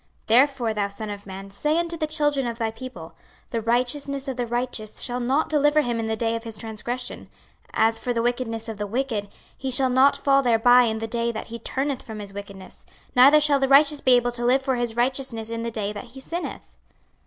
26:033:012 0.23 0.25
Therefore, 0.29 0.73
thou 0.73 0.87
son 0.87 1.09
of 1.11 1.25
man, 1.27 1.51
say 1.51 1.77
unto 1.77 1.95
the 1.95 2.07
children 2.07 2.47
of 2.47 2.57
thy 2.57 2.71
people, 2.71 3.13
The 3.51 3.61
righteousness 3.61 4.27
of 4.27 4.35
the 4.35 4.47
righteous 4.47 4.99
shall 4.99 5.19
not 5.19 5.47
deliver 5.47 5.81
him 5.81 5.99
in 5.99 6.07
the 6.07 6.15
day 6.15 6.35
of 6.35 6.43
his 6.43 6.57
transgression: 6.57 7.29
as 7.73 7.99
for 7.99 8.11
the 8.11 8.23
wickedness 8.23 8.67
of 8.67 8.77
the 8.77 8.87
wicked, 8.87 9.27
he 9.55 9.69
shall 9.69 9.91
not 9.91 10.17
fall 10.17 10.41
thereby 10.41 10.85
in 10.85 10.97
the 10.97 11.05
day 11.07 11.31
that 11.31 11.45
he 11.53 11.59
turneth 11.59 12.01
from 12.01 12.17
his 12.19 12.33
wickedness; 12.33 12.83
neither 13.15 13.39
shall 13.39 13.59
the 13.59 13.67
righteous 13.67 14.01
be 14.01 14.15
able 14.15 14.31
to 14.31 14.43
live 14.43 14.63
for 14.63 14.75
his 14.75 14.95
righteousness 14.95 15.51
in 15.51 15.61
the 15.61 15.69
day 15.69 15.93
that 15.93 16.05
he 16.17 16.19
sinneth. 16.19 16.79